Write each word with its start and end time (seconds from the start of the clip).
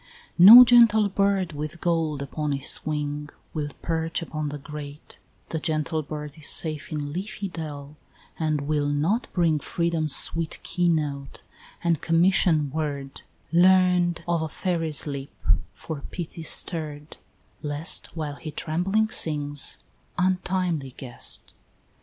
V. 0.39 0.45
No 0.45 0.65
gentle 0.65 1.09
bird 1.09 1.53
with 1.53 1.79
gold 1.79 2.23
upon 2.23 2.53
its 2.53 2.83
wing 2.87 3.29
Will 3.53 3.69
perch 3.83 4.23
upon 4.23 4.49
the 4.49 4.57
grate 4.57 5.19
the 5.49 5.59
gentle 5.59 6.01
bird 6.01 6.39
Is 6.39 6.47
safe 6.47 6.91
in 6.91 7.13
leafy 7.13 7.47
dell, 7.47 7.97
and 8.39 8.61
will 8.61 8.87
not 8.87 9.27
bring 9.31 9.59
Freedom's 9.59 10.15
sweet 10.15 10.57
key 10.63 10.89
note 10.89 11.43
and 11.83 12.01
commission 12.01 12.71
word 12.71 13.21
Learn'd 13.51 14.23
of 14.27 14.41
a 14.41 14.49
fairy's 14.49 15.05
lips, 15.05 15.33
for 15.75 16.01
pity 16.09 16.41
stirr'd 16.41 17.17
Lest 17.61 18.07
while 18.17 18.37
he 18.37 18.49
trembling 18.49 19.09
sings, 19.09 19.77
untimely 20.17 20.95
guest! 20.97 21.53